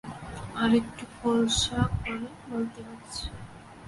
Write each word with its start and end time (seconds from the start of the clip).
আর 0.55 0.71
একটু 0.75 1.03
খোলসা 1.15 1.79
করে 1.95 2.27
বলতে 2.49 2.79
হচ্ছে। 2.87 3.25